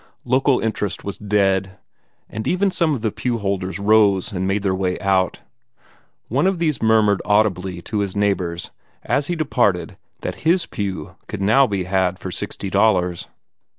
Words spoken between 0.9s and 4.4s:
was dead; and even some of the pewholders rose